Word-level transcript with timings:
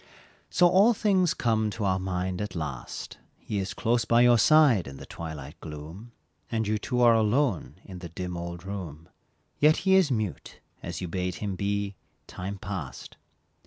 So 0.49 0.67
all 0.67 0.95
things 0.95 1.35
come 1.35 1.69
to 1.69 1.85
our 1.85 1.99
mind 1.99 2.41
at 2.41 2.55
last, 2.55 3.19
He 3.37 3.59
is 3.59 3.75
close 3.75 4.03
by 4.03 4.21
your 4.21 4.39
side 4.39 4.87
in 4.87 4.97
the 4.97 5.05
twilight 5.05 5.59
gloom, 5.59 6.11
And 6.51 6.67
you 6.67 6.79
two 6.79 7.01
are 7.01 7.13
alone 7.13 7.75
in 7.83 7.99
the 7.99 8.09
dim 8.09 8.35
old 8.35 8.65
room, 8.65 9.09
Yet 9.59 9.77
he 9.85 9.93
is 9.93 10.09
mute, 10.09 10.59
as 10.81 11.01
you 11.01 11.07
bade 11.07 11.35
him 11.35 11.55
be, 11.55 11.93
time 12.25 12.57
past. 12.57 13.15